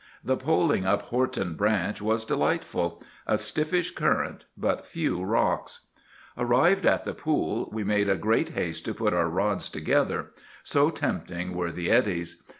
The 0.23 0.35
poling 0.35 0.83
up 0.83 1.03
Horton 1.03 1.53
Branch 1.53 2.01
was 2.01 2.25
delightful,—a 2.25 3.37
stiffish 3.37 3.91
current, 3.91 4.45
but 4.57 4.83
few 4.83 5.21
rocks. 5.23 5.89
Arrived 6.35 6.87
at 6.87 7.05
the 7.05 7.13
pool 7.13 7.69
we 7.71 7.83
made 7.83 8.07
great 8.19 8.49
haste 8.49 8.83
to 8.85 8.95
put 8.95 9.13
our 9.13 9.29
rods 9.29 9.69
together, 9.69 10.31
so 10.63 10.89
tempting 10.89 11.53
were 11.53 11.71
the 11.71 11.91
eddies. 11.91 12.41